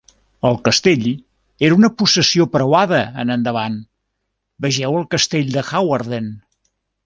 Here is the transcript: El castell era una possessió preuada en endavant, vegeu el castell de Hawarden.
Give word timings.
El 0.49 0.55
castell 0.67 1.03
era 1.67 1.77
una 1.81 1.91
possessió 1.99 2.47
preuada 2.55 3.03
en 3.25 3.35
endavant, 3.35 3.77
vegeu 4.67 4.99
el 5.03 5.09
castell 5.15 5.57
de 5.59 5.69
Hawarden. 5.75 6.37